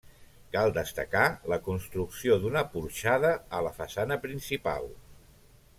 Cal 0.53 0.71
destacar 0.77 1.25
la 1.53 1.59
construcció 1.67 2.39
d'una 2.45 2.65
porxada 2.73 3.35
a 3.59 3.65
la 3.69 3.77
façana 3.83 4.19
principal. 4.27 4.93